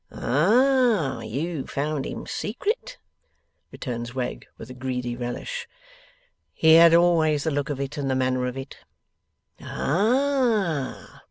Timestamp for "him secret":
2.07-2.97